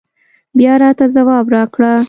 بيا 0.57 0.73
راته 0.83 1.05
ځواب 1.15 1.45
راکړه 1.55 1.91